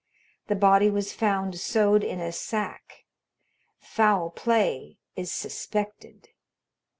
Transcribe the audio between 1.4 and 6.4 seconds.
sewed in a sack. Foul play is suspected.